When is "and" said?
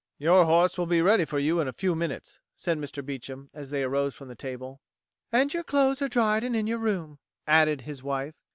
5.31-5.53, 6.43-6.55